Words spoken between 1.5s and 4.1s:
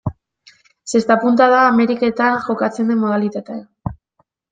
da Ameriketan jokatzen den modalitatea.